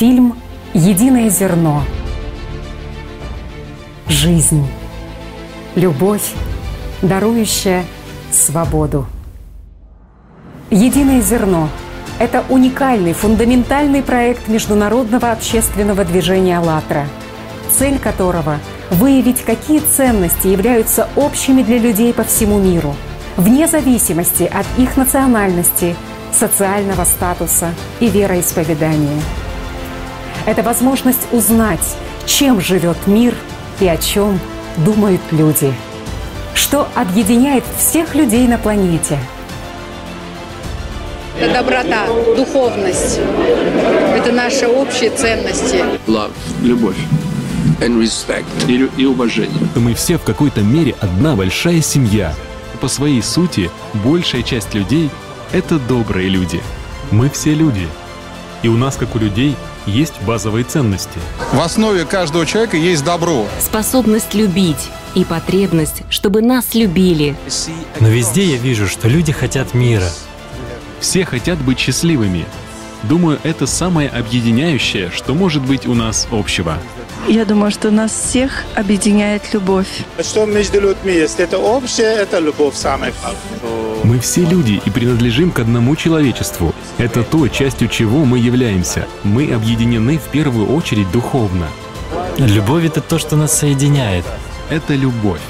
[0.00, 0.34] Фильм
[0.72, 1.82] «Единое зерно».
[4.08, 4.66] Жизнь.
[5.74, 6.32] Любовь,
[7.02, 7.84] дарующая
[8.32, 9.04] свободу.
[10.70, 11.68] «Единое зерно»–
[12.18, 17.04] это уникальный, фундаментальный проект международного общественного движения «АЛЛАТРА»,
[17.70, 18.56] цель которого–
[18.90, 22.96] выявить, какие ценности являются общими для людей по всему миру,
[23.36, 25.94] вне зависимости от их национальности,
[26.32, 29.20] социального статуса и вероисповедания.
[30.50, 31.96] Это возможность узнать,
[32.26, 33.34] чем живет мир
[33.78, 34.40] и о чем
[34.78, 35.72] думают люди.
[36.54, 39.16] Что объединяет всех людей на планете–
[41.40, 43.18] это доброта, духовность.
[44.14, 45.82] Это наши общие ценности.
[46.06, 46.98] Love, любовь.
[47.80, 48.44] And respect.
[48.68, 49.58] И, и уважение.
[49.74, 52.34] Мы все в какой-то мере одна большая семья.
[52.82, 53.70] По своей сути,
[54.04, 55.08] большая часть людей—
[55.52, 56.60] это добрые люди.
[57.10, 57.88] Мы все люди.
[58.62, 61.18] И у нас, как у людей, есть базовые ценности.
[61.52, 63.46] В основе каждого человека есть добро.
[63.60, 67.36] Способность любить и потребность, чтобы нас любили.
[68.00, 70.08] Но везде я вижу, что люди хотят мира—
[71.00, 72.44] все хотят быть счастливыми.
[73.02, 76.78] Думаю, это самое объединяющее, что может быть у нас общего.
[77.26, 79.88] Я думаю, что нас всех объединяет любовь.
[80.20, 81.40] Что между людьми есть?
[81.40, 83.12] Это общее, это любовь самая
[84.10, 86.74] Мы все люди и принадлежим к одному человечеству.
[86.98, 89.06] Это то, частью чего мы являемся.
[89.22, 91.68] Мы объединены в первую очередь духовно.
[92.36, 94.24] Любовь— это то, что нас соединяет.
[94.68, 95.40] Это любовь.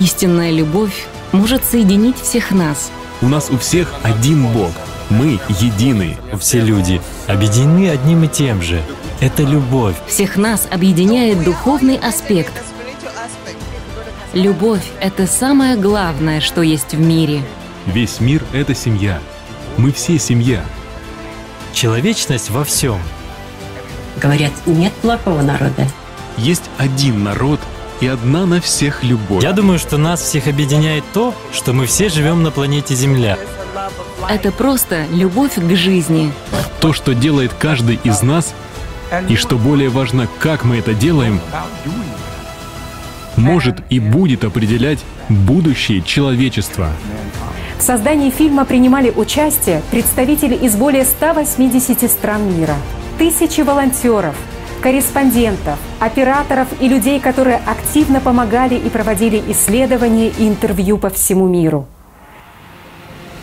[0.00, 2.90] Истинная любовь может соединить всех нас—
[3.22, 4.72] у нас у всех один Бог.
[5.08, 6.16] Мы едины.
[6.40, 8.82] Все люди объединены одним и тем же.
[9.20, 9.94] Это любовь.
[10.08, 12.52] Всех нас объединяет духовный аспект.
[14.32, 17.42] Любовь— это самое главное, что есть в мире.
[17.84, 19.20] Весь мир— это семья.
[19.76, 20.64] Мы все семья.
[21.74, 22.98] Человечность во всем.
[24.16, 25.86] Говорят, нет плохого народа.
[26.38, 27.60] Есть один народ,
[28.00, 29.42] и одна на всех любовь.
[29.42, 33.38] Я думаю, что нас всех объединяет то, что мы все живем на планете Земля.
[34.30, 36.32] Это просто любовь к жизни.
[36.80, 38.54] То, что делает каждый из нас,
[39.28, 41.38] и что более важно, как мы это делаем,
[43.42, 46.88] может и будет определять будущее человечества.
[47.78, 52.76] В создании фильма принимали участие представители из более 180 стран мира,
[53.18, 54.36] тысячи волонтеров–
[54.82, 61.86] корреспондентов, операторов и людей, которые активно помогали и проводили исследования и интервью по всему миру.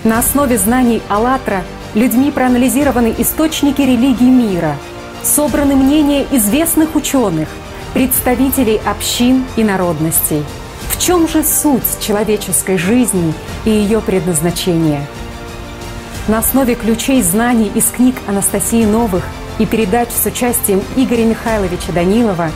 [0.03, 1.63] На основе знаний «АЛЛАТРА»
[1.95, 4.75] людьми проанализированы источники религии мира,
[5.23, 7.47] собраны мнения известных ученых,
[7.93, 10.43] представителей общин и народностей.
[10.89, 13.33] В чем же суть человеческой жизни
[13.65, 15.05] и ее предназначение?
[16.27, 19.23] На основе ключей знаний из книг Анастасии Новых–
[19.59, 22.49] и передач с участием Игоря Михайловича Данилова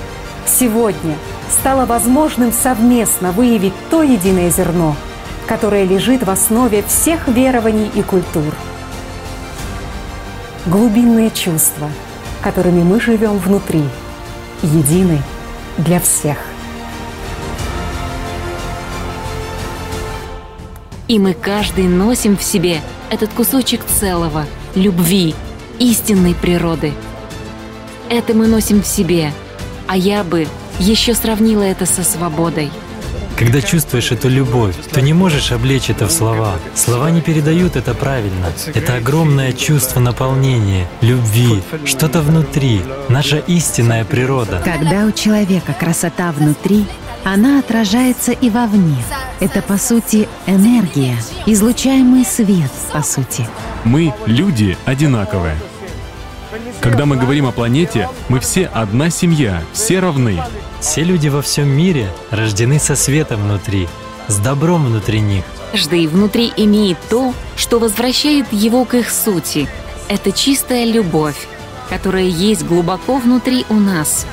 [0.47, 1.17] сегодня
[1.51, 4.95] стало возможным совместно выявить то единое зерно,
[5.45, 8.55] которое лежит в основе всех верований и культур.
[10.65, 11.89] Глубинные чувства,
[12.41, 13.83] которыми мы живем внутри,
[14.63, 15.21] едины
[15.77, 16.37] для всех.
[21.07, 22.81] И мы каждый носим в себе
[23.11, 25.35] этот кусочек целого, любви,
[25.77, 26.93] истинной природы.
[28.09, 29.31] Это мы носим в себе,
[29.87, 30.47] а я бы
[30.79, 32.71] еще сравнила это со свободой.
[33.37, 36.55] Когда чувствуешь эту любовь, то не можешь облечь это в слова.
[36.75, 38.51] Слова не передают это правильно.
[38.73, 44.61] Это огромное чувство наполнения, любви, что-то внутри, наша истинная природа.
[44.63, 46.85] Когда у человека красота внутри,
[47.23, 48.97] она отражается и вовне.
[49.39, 51.15] Это, по сути, энергия,
[51.45, 53.47] излучаемый свет, по сути.
[53.83, 55.57] Мы, люди, одинаковые.
[56.81, 60.41] Когда мы говорим о планете, мы все одна семья, все равны.
[60.79, 63.87] Все люди во всем мире рождены со светом внутри,
[64.27, 65.43] с добром внутри них.
[65.71, 69.67] Каждый внутри имеет то, что возвращает его к их сути.
[70.09, 71.47] Это чистая любовь,
[71.89, 74.25] которая есть глубоко внутри у нас.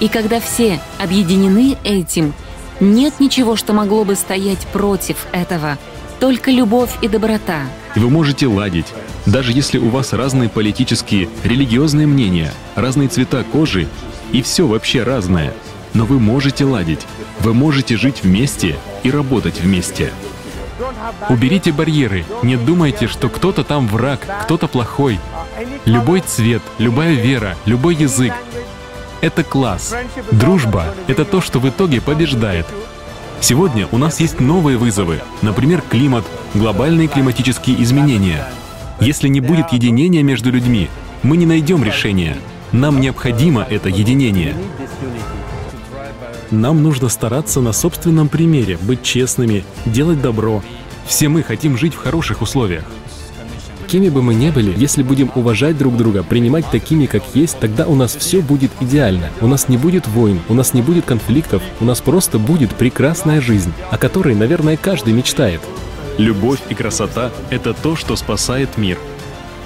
[0.00, 2.34] И когда все объединены этим,
[2.80, 5.78] нет ничего, что могло бы стоять против этого.
[6.22, 7.62] Только любовь и доброта.
[7.96, 8.86] И вы можете ладить,
[9.26, 13.88] даже если у вас разные политические, религиозные мнения, разные цвета кожи
[14.30, 15.52] и все вообще разное.
[15.94, 17.00] Но вы можете ладить,
[17.40, 20.12] вы можете жить вместе и работать вместе.
[21.28, 25.18] Уберите барьеры, не думайте, что кто-то там враг, кто-то плохой.
[25.86, 28.32] Любой цвет, любая вера, любой язык—
[29.22, 29.92] это класс.
[30.30, 32.66] Дружба— это то, что в итоге побеждает.
[33.42, 36.24] Сегодня у нас есть новые вызовы, например, климат,
[36.54, 38.48] глобальные климатические изменения—
[39.02, 40.88] если не будет единения между людьми,
[41.24, 42.36] мы не найдем решения.
[42.70, 44.54] Нам необходимо это единение.
[46.52, 50.62] Нам нужно стараться на собственном примере, быть честными, делать добро.
[51.04, 52.84] Все мы хотим жить в хороших условиях.
[53.92, 57.86] Кеми бы мы ни были, если будем уважать друг друга, принимать такими, как есть, тогда
[57.86, 59.28] у нас все будет идеально.
[59.42, 63.42] У нас не будет войн, у нас не будет конфликтов, у нас просто будет прекрасная
[63.42, 65.60] жизнь, о которой, наверное, каждый мечтает.
[66.16, 68.98] Любовь и красота— это то, что спасает мир.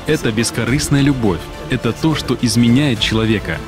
[0.08, 1.38] Это бескорыстная любовь.
[1.70, 3.58] Это то, что изменяет человека.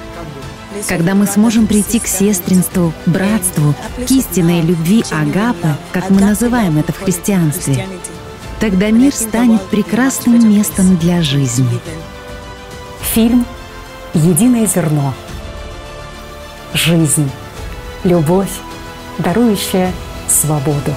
[0.88, 6.92] Когда мы сможем прийти к сестринству, братству, к истинной любви Агапы, как мы называем это
[6.92, 7.86] в христианстве,
[8.60, 11.78] Тогда мир станет прекрасным местом для жизни.
[13.00, 13.46] Фильм
[14.14, 15.14] «Единое зерно».
[16.74, 17.30] Жизнь.
[18.02, 18.50] Любовь,
[19.18, 19.92] дарующая
[20.28, 20.92] свободу.